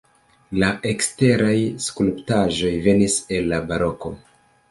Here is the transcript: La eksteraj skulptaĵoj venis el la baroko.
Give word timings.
La 0.61 0.67
eksteraj 0.91 1.53
skulptaĵoj 1.89 2.73
venis 2.89 3.17
el 3.37 3.49
la 3.55 3.63
baroko. 3.73 4.15